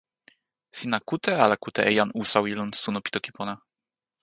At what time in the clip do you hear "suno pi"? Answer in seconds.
2.81-3.09